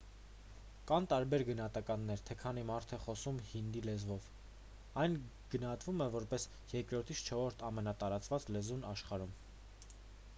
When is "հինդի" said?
3.49-3.83